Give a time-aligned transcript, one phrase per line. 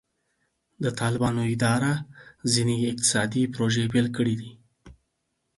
[0.83, 1.93] د طالبانو اداره
[2.53, 4.51] ځینې اقتصادي پروژې پیل کړې دي.